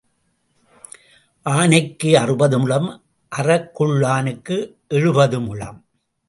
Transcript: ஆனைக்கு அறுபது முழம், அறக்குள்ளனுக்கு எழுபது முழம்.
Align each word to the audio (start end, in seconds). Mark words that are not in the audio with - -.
ஆனைக்கு 1.45 2.09
அறுபது 2.17 2.59
முழம், 2.59 3.03
அறக்குள்ளனுக்கு 3.35 4.57
எழுபது 4.87 5.39
முழம். 5.39 5.85